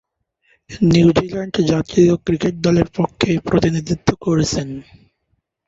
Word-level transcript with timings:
New Zealand 0.87 1.55
জাতীয় 1.71 2.11
cricket 2.25 2.55
দলের 2.65 2.87
পক্ষে 2.97 3.31
প্রতিনিধিত্ব 3.47 4.09
করেছেন। 4.25 4.67